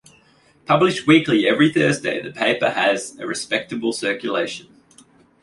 Published 0.65 1.05
weekly 1.05 1.47
every 1.47 1.71
Thursday, 1.71 2.19
the 2.23 2.31
paper 2.31 2.71
has 2.71 3.19
a 3.19 3.27
respectable 3.27 3.93
circulation. 3.93 4.65